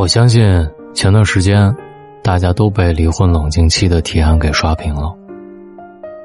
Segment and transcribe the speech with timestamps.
[0.00, 0.42] 我相信
[0.94, 1.70] 前段时间，
[2.22, 5.14] 大家都被离婚冷静期的提案给刷屏了，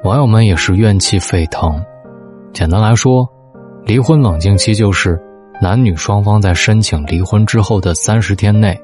[0.02, 1.78] 网友们也是怨气沸腾。
[2.54, 3.28] 简单来说，
[3.84, 5.20] 离婚冷静期就是
[5.60, 8.80] 男女双方在申请离婚之后的三十天内，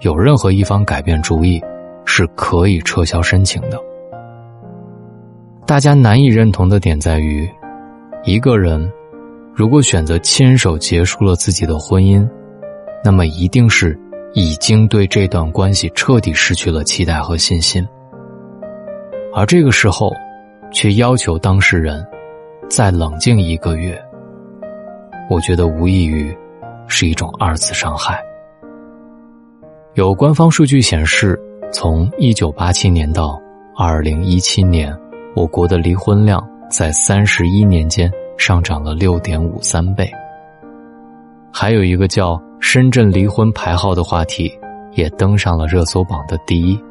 [0.00, 1.62] 有任何一方改变主意，
[2.04, 3.78] 是可以撤销申请的。
[5.64, 7.48] 大家难以认同的点在于，
[8.24, 8.92] 一个人
[9.54, 12.28] 如果选择亲手结束了自己的婚姻，
[13.04, 13.96] 那么一定是
[14.34, 17.86] 已经对这段关系彻底失去了期待和信心，
[19.32, 20.12] 而这个时候，
[20.72, 22.04] 却要求当事人
[22.68, 23.96] 再冷静一个月，
[25.30, 26.36] 我觉得无异于
[26.88, 28.20] 是一种二次伤害。
[29.94, 31.40] 有官方数据显示，
[31.72, 33.40] 从一九八七年到
[33.76, 34.94] 二零一七年。
[35.36, 40.08] 我国的离婚量在三十一年间上涨了六点五三倍。
[41.52, 44.50] 还有一个叫“深圳离婚排号”的话题，
[44.94, 46.82] 也登上了热搜榜的第一。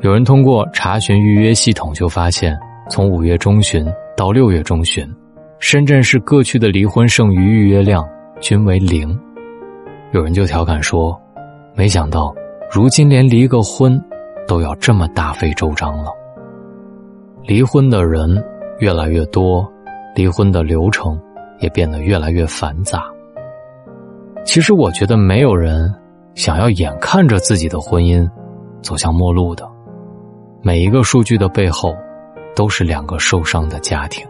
[0.00, 2.56] 有人通过查询预约系统就发现，
[2.88, 3.84] 从五月中旬
[4.16, 5.04] 到六月中旬，
[5.58, 8.08] 深圳市各区的离婚剩余预约量
[8.40, 9.18] 均为零。
[10.12, 11.20] 有人就调侃说
[11.74, 12.32] ：“没想到，
[12.70, 14.00] 如今连离个婚
[14.46, 16.12] 都要这么大费周章了。”
[17.42, 18.42] 离婚的人
[18.78, 19.68] 越来越多，
[20.14, 21.20] 离婚的流程
[21.58, 23.04] 也变得越来越繁杂。
[24.44, 25.94] 其实，我觉得没有人
[26.34, 28.28] 想要眼看着自己的婚姻
[28.82, 29.68] 走向末路的。
[30.62, 31.94] 每一个数据的背后，
[32.56, 34.26] 都是两个受伤的家庭。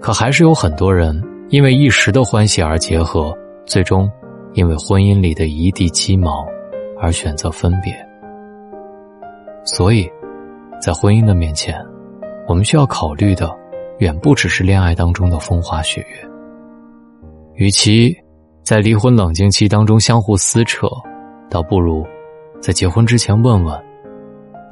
[0.00, 4.10] 可还是有很多人因为一时的欢喜而结合，最终
[4.52, 6.44] 因为婚姻里的一地鸡毛
[7.00, 7.94] 而选择分别。
[9.64, 10.08] 所以。
[10.80, 11.74] 在婚姻的面前，
[12.46, 13.50] 我们需要考虑的
[14.00, 16.28] 远不只是恋爱当中的风花雪月。
[17.54, 18.12] 与其
[18.62, 20.88] 在离婚冷静期当中相互撕扯，
[21.48, 22.04] 倒不如
[22.60, 23.80] 在结婚之前问问：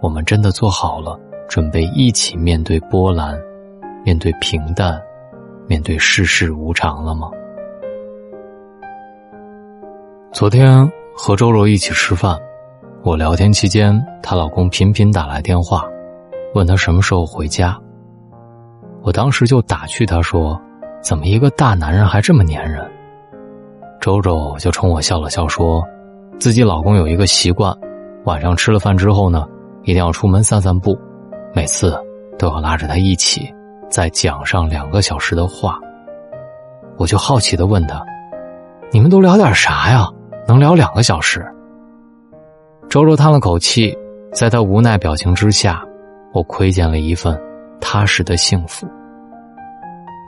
[0.03, 1.17] 我们真的做好了
[1.49, 3.39] 准备一起面对波澜、
[4.05, 5.01] 面对平淡、
[5.69, 7.31] 面对世事无常了吗？
[10.33, 12.37] 昨天和周柔一起吃饭，
[13.05, 15.85] 我聊天期间，她老公频频打来电话。
[16.55, 17.79] 问她什么时候回家，
[19.03, 20.61] 我当时就打趣她说
[21.03, 22.91] ：“怎么一个大男人还这么粘人？”
[24.01, 25.85] 周周就冲我笑了笑，说
[26.41, 27.77] ：“自己老公有一个习惯，
[28.25, 29.47] 晚上吃了饭之后呢，
[29.83, 30.99] 一定要出门散散步，
[31.55, 31.97] 每次
[32.39, 33.53] 都要拉着他一起，
[33.91, 35.79] 再讲上两个小时的话。”
[36.99, 38.03] 我就好奇的问他
[38.91, 40.09] ：“你们都聊点啥呀？
[40.47, 41.45] 能聊两个小时？”
[42.89, 43.97] 周周叹了口气，
[44.33, 45.85] 在他无奈表情之下。
[46.35, 47.39] 我窥见了一份
[47.79, 48.87] 踏实的幸福。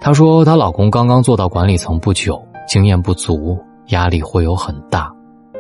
[0.04, 5.10] 她说，她老公刚刚做到管理层不久，经验不足，压力会有很大，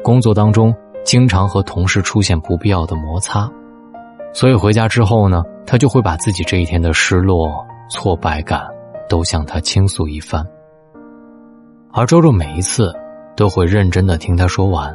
[0.02, 0.70] 工作当中
[1.02, 3.50] 经常和同事出现不必要的摩擦，
[4.34, 8.60] 所以回家之后呢，他就会把自己这一天的失落、挫败感
[9.08, 10.46] 都向他倾诉一番。
[11.90, 12.94] 而周周每一次
[13.34, 14.94] 都会认真的听他说完，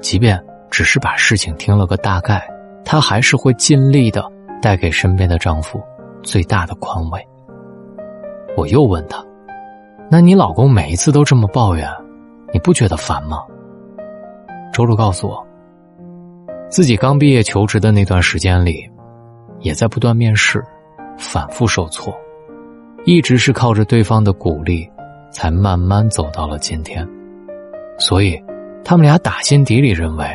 [0.00, 2.44] 即便只是把事情听了个大概，
[2.84, 4.24] 她还是会尽力的。
[4.60, 5.80] 带给身边的丈夫
[6.20, 7.24] 最大的宽慰。
[8.58, 9.24] 我又问他
[10.10, 11.88] ：“那你老公每一次都这么抱怨，
[12.52, 13.38] 你不觉得烦吗？”
[14.74, 15.46] 周周告诉我，
[16.68, 18.84] 自己刚毕业求职的那段时间里，
[19.60, 20.60] 也在不断面试，
[21.16, 22.12] 反复受挫，
[23.04, 24.90] 一直是靠着对方的鼓励，
[25.30, 27.08] 才慢慢走到了今天。
[27.96, 28.36] 所以，
[28.84, 30.26] 他们俩打心底里认为，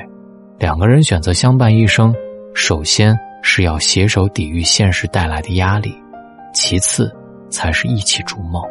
[0.57, 2.15] 两个人选择相伴一生，
[2.53, 3.13] 首先。
[3.45, 5.93] 是要携手抵御现实带来的压力，
[6.53, 7.13] 其次
[7.53, 8.61] 才是一起筑梦。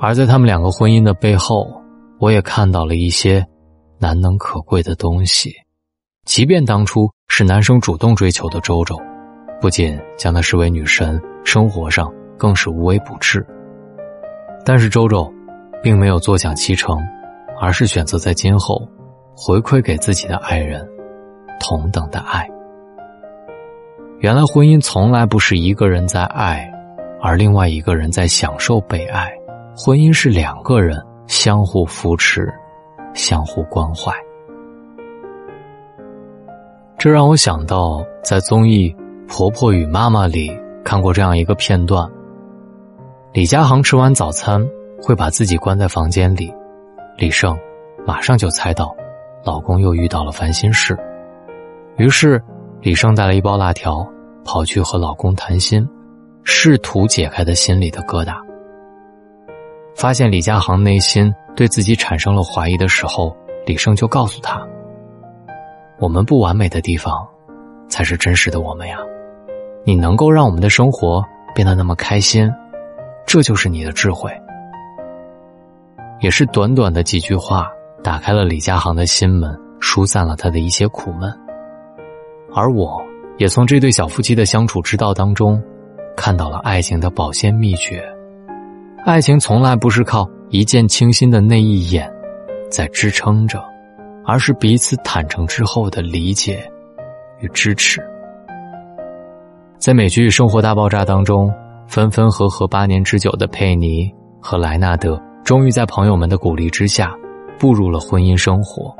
[0.00, 1.70] 而在他们两个婚姻的背后，
[2.18, 3.46] 我也看到了一些
[3.98, 5.52] 难能可贵的东西。
[6.24, 8.96] 即便当初是男生主动追求的周周，
[9.60, 13.46] 不仅将她视为女神，生活上更是无微不至。
[14.64, 15.30] 但是周周，
[15.82, 16.98] 并没有坐享其成，
[17.60, 18.88] 而是选择在今后
[19.36, 20.86] 回馈给自己的爱人
[21.58, 22.48] 同等的爱。
[24.20, 26.69] 原来婚姻从来不是一个人在爱，
[27.22, 29.30] 而另外一个人在享受被爱。
[29.76, 32.52] 婚姻是两个人相互扶持、
[33.14, 34.12] 相互关怀。
[36.98, 38.90] 这让我想到，在综艺
[39.28, 40.50] 《婆婆与妈妈》里
[40.84, 42.10] 看过这样一个片段：
[43.32, 44.66] 李佳航吃完早餐
[45.02, 46.52] 会把自己关在房间里，
[47.16, 47.58] 李胜
[48.06, 48.94] 马上就猜到
[49.44, 50.98] 老公又遇到了烦心事，
[51.96, 52.42] 于是。
[52.82, 54.08] 李胜带了一包辣条，
[54.42, 55.86] 跑去和老公谈心，
[56.44, 58.34] 试图解开他心里的疙瘩。
[59.94, 64.66] 发现李佳航内心对自己产生了怀疑的时候，李胜就告诉他
[66.00, 67.26] ：“我们不完美的地方，
[67.88, 68.98] 才是真实的我们呀。
[69.84, 71.22] 你能够让我们的生活
[71.54, 72.50] 变得那么开心，
[73.26, 74.30] 这就是你的智慧。”
[76.20, 77.66] 也是短短的几句话，
[78.02, 81.30] 打开了李佳航的心门，疏散了他的一些苦闷。
[82.54, 83.02] 而我，
[83.38, 85.62] 也从这对小夫妻的相处之道当中，
[86.20, 88.04] 看到了爱情的保鲜秘诀。
[89.06, 92.12] 爱情从来不是靠一见倾心的那一眼，
[92.70, 93.58] 在支撑着，
[94.26, 96.70] 而是彼此坦诚之后的理解
[97.40, 98.02] 与支持。
[99.78, 101.50] 在美剧《生活大爆炸》当中，
[101.86, 104.12] 分分合合八年之久的佩妮
[104.42, 105.18] 和莱纳德。
[105.42, 107.14] 终于在朋友们的鼓励之下，
[107.58, 108.94] 步入了婚姻生活。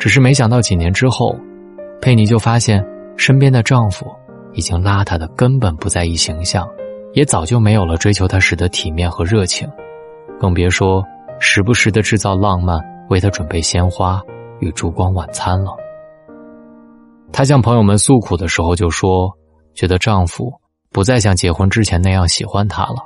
[0.00, 1.32] 只是没想到几年之后，
[2.02, 2.84] 佩妮就发现
[3.16, 4.04] 身边的丈夫
[4.52, 6.68] 已经邋遢的根本不在意形象，
[7.12, 9.68] 也早就没有了追求她时的体面和热情，
[10.38, 11.04] 更别说
[11.38, 14.22] 时不时的制造浪漫，为她准备鲜花
[14.60, 15.72] 与烛光晚餐了。
[17.32, 19.30] 她向朋友们诉苦的时候就说，
[19.74, 20.52] 觉得丈夫
[20.90, 22.96] 不再像结婚之前那样喜欢她了。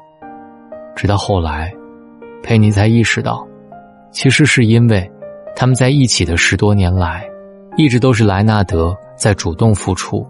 [0.94, 1.72] 直到后来。
[2.46, 3.42] 佩妮才意识到，
[4.12, 5.10] 其实是因为
[5.56, 7.26] 他们在一起的十多年来，
[7.78, 10.26] 一直都是莱纳德在主动付出，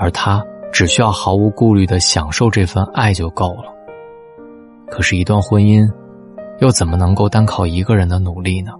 [0.00, 0.42] 而他
[0.72, 3.64] 只需要毫无顾虑的享受这份爱就够了。
[4.88, 5.86] 可是，一段婚姻
[6.60, 8.72] 又怎么能够单靠一个人的努力呢？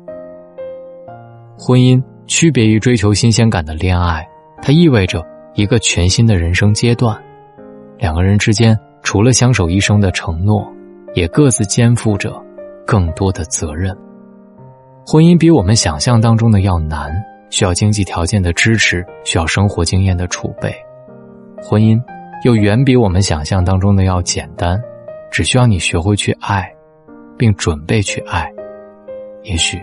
[1.58, 4.26] 婚姻区别于追求新鲜感的恋爱，
[4.62, 5.22] 它意味着
[5.54, 7.16] 一个全新的人生阶段，
[7.98, 10.66] 两个人之间除了相守一生的承诺，
[11.14, 12.42] 也各自肩负着。
[12.86, 13.96] 更多的责任，
[15.06, 17.12] 婚姻比我们想象当中的要难，
[17.48, 20.74] 需要经济条件的支持，需要生活经验的储备。
[21.62, 22.00] 婚姻
[22.44, 24.80] 又远比我们想象当中的要简单，
[25.30, 26.70] 只需要你学会去爱，
[27.36, 28.50] 并准备去爱，
[29.42, 29.78] 也许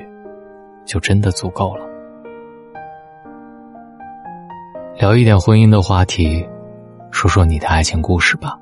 [0.85, 1.85] 就真的足够了。
[4.99, 6.43] 聊一点婚姻的话题，
[7.11, 8.57] 说说你的爱情故事吧。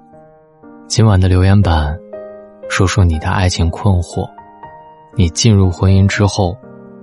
[0.88, 1.97] 今晚的留言板，
[2.69, 4.29] 说说你的爱情困惑。
[5.15, 6.57] 你进入婚姻之后，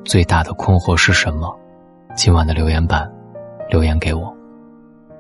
[0.05, 1.51] 最大的困惑是什么？
[2.15, 3.11] 今晚的留言板，
[3.71, 4.37] 留言给我，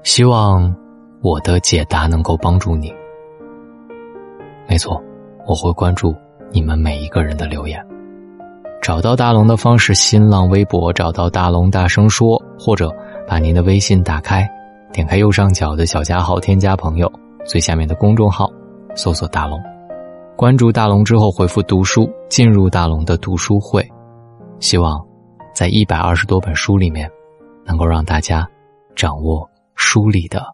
[0.02, 0.74] 希望
[1.22, 2.92] 我的解答能够帮助你。
[4.68, 5.00] 没错，
[5.46, 6.14] 我会关注
[6.50, 7.80] 你们每一个人的留言。
[8.82, 12.92] 找到大龙的方式：新浪微博找到大龙，大声说，或者
[13.28, 14.44] 把您的微信打开，
[14.92, 17.10] 点开右上角的小加号，添加朋友，
[17.44, 18.50] 最下面的公众号，
[18.96, 19.62] 搜索大龙。
[20.36, 23.88] 关注大龙之后，回复“读书”进入大龙的读书会。
[24.58, 25.00] 希望
[25.54, 27.08] 在一百二十多本书里面，
[27.64, 28.44] 能够让大家
[28.96, 30.44] 掌握书里的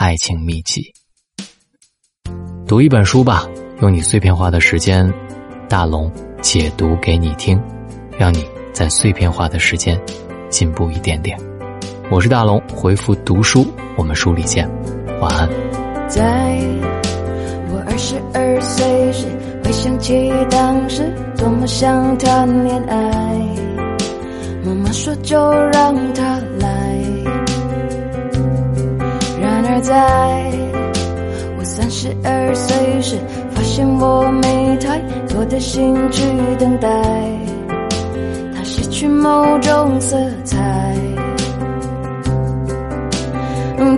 [0.00, 0.82] 爱情秘籍。
[2.66, 3.46] 读一本书吧，
[3.82, 5.12] 用你碎片化的时间，
[5.68, 6.10] 大龙
[6.40, 7.62] 解读给你听，
[8.18, 8.42] 让你
[8.72, 10.00] 在碎片化的时间
[10.48, 11.38] 进步一点点。
[12.10, 14.66] 我是大龙，回复“读书”，我们书里见。
[15.20, 15.46] 晚安。
[16.08, 16.22] 在。
[17.68, 19.26] 我二十二岁时，
[19.62, 22.96] 回想起当时多么想谈恋爱。
[24.64, 25.36] 妈妈说就
[25.72, 26.40] 让他
[29.90, 29.96] 在
[31.58, 33.16] 我三十二岁时，
[33.50, 36.22] 发现我没太多的心去
[36.60, 36.88] 等待，
[38.54, 40.56] 它失去某种色彩。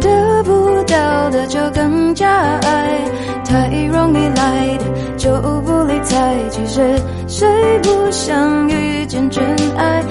[0.01, 2.27] 得不到的就更加
[2.63, 2.99] 爱，
[3.45, 4.85] 太容易来的
[5.19, 5.31] 就
[5.61, 6.35] 不理睬。
[6.49, 6.81] 其实
[7.29, 7.47] 谁
[7.83, 9.45] 不想遇见真
[9.77, 10.03] 爱？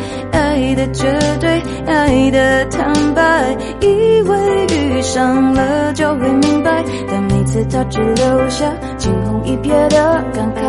[0.61, 1.03] 爱的绝
[1.39, 10.59] 对，爱的坦白，以为遇上了就会明白，但每次他只留下惊鸿一瞥的感慨。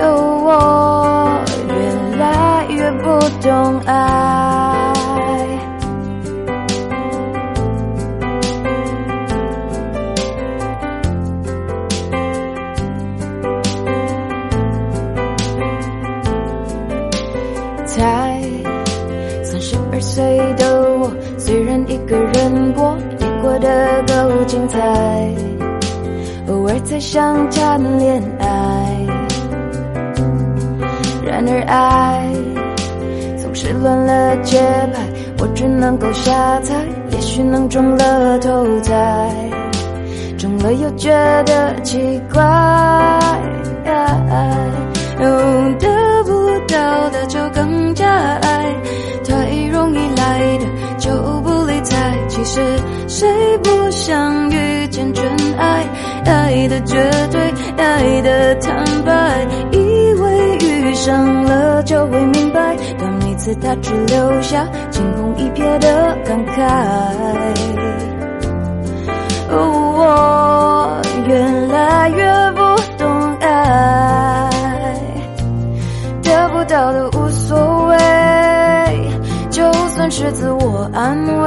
[0.00, 0.06] 哦，
[0.46, 0.48] 我
[1.68, 1.74] 越
[2.18, 3.04] 来越不
[3.46, 4.25] 懂爱。
[24.68, 25.34] 在。
[26.48, 28.46] 偶尔才想谈恋爱，
[31.24, 32.30] 然而爱
[33.36, 34.60] 总是乱了节
[34.92, 35.00] 拍，
[35.38, 36.74] 我只能够下猜，
[37.10, 38.94] 也许能中了头彩，
[40.38, 41.10] 中了又觉
[41.44, 42.42] 得奇怪。
[45.78, 46.30] 得不
[46.68, 48.74] 到的就更加爱，
[49.24, 49.34] 太
[49.70, 50.64] 容易来的
[50.96, 51.10] 就
[51.86, 52.12] 猜。
[52.28, 52.60] 其实
[53.08, 53.26] 谁
[53.58, 55.24] 不想遇见真
[55.56, 55.84] 爱？
[56.24, 56.96] 爱爱的绝
[57.30, 57.40] 对，
[57.76, 59.46] 爱的坦白。
[59.72, 59.78] 以
[60.14, 66.56] 为遇上了就会明白，但每次他只留下惊鸿一瞥的感慨。
[69.48, 71.38] 我越
[71.72, 72.60] 来越不
[72.98, 74.50] 懂爱，
[76.22, 77.96] 得不到的无所谓，
[79.50, 81.46] 就算是自我安慰，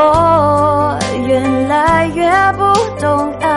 [0.00, 3.47] 我越来越不懂爱。